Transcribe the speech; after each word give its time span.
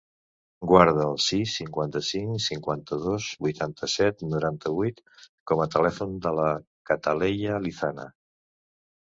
Guarda 0.69 1.01
el 1.09 1.17
sis, 1.25 1.51
cinquanta-cinc, 1.59 2.39
cinquanta-dos, 2.45 3.27
vuitanta-set, 3.47 4.25
noranta-vuit 4.33 5.03
com 5.53 5.63
a 5.67 5.69
telèfon 5.77 6.17
de 6.25 6.33
la 6.41 6.49
Cataleya 6.93 7.63
Lizana. 7.69 8.09